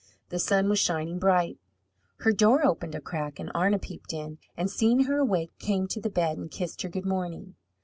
The 0.29 0.39
sun 0.39 0.67
was 0.67 0.79
shining 0.79 1.19
bright. 1.19 1.59
Her 2.21 2.31
door 2.31 2.65
opened 2.65 2.95
a 2.95 3.01
crack 3.01 3.37
and 3.37 3.51
Arna 3.53 3.77
peeped 3.77 4.13
in, 4.13 4.39
and 4.57 4.67
seeing 4.67 5.03
her 5.03 5.19
awake, 5.19 5.51
came 5.59 5.87
to 5.89 6.01
the 6.01 6.09
bed 6.09 6.39
and 6.39 6.49
kissed 6.49 6.81
her 6.81 6.89
good 6.89 7.05
morning. 7.05 7.53